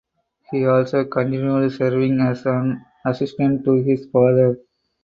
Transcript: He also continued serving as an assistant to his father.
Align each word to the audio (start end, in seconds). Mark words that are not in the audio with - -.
He 0.49 0.65
also 0.65 1.05
continued 1.05 1.71
serving 1.73 2.21
as 2.21 2.47
an 2.47 2.83
assistant 3.05 3.63
to 3.65 3.83
his 3.83 4.07
father. 4.07 4.57